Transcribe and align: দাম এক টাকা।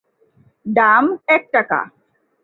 দাম 0.65 1.05
এক 1.27 1.43
টাকা। 1.51 1.79